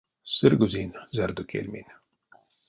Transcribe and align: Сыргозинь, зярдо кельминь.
Сыргозинь, 0.35 0.97
зярдо 1.15 1.43
кельминь. 1.51 1.91